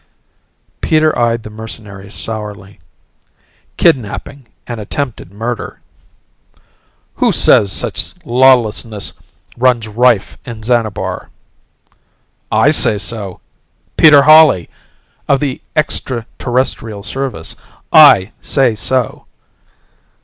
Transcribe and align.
Peter 0.81 1.15
eyed 1.15 1.43
the 1.43 1.49
mercenary 1.51 2.09
sourly. 2.09 2.79
"Kidnaping 3.77 4.47
and 4.65 4.79
attempted 4.81 5.31
murder." 5.31 5.79
"Who 7.17 7.31
says 7.31 7.71
such 7.71 8.15
lawlessness 8.25 9.13
runs 9.55 9.87
rife 9.87 10.39
in 10.43 10.63
Xanabar?" 10.63 11.29
"I 12.51 12.71
say 12.71 12.97
so. 12.97 13.41
Peter 13.95 14.23
Hawley 14.23 14.71
of 15.27 15.39
the 15.39 15.61
Extraterrestrial 15.75 17.03
Service. 17.03 17.55
I 17.93 18.31
say 18.41 18.73
so." 18.73 19.27